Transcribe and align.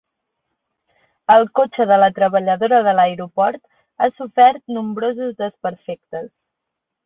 El 1.33 1.45
cotxe 1.59 1.85
de 1.91 1.99
la 2.03 2.07
treballadora 2.15 2.81
de 2.89 2.95
l'aeroport 3.01 3.61
ha 4.07 4.11
sofert 4.17 4.75
nombrosos 4.81 5.41
desperfectes 5.47 6.29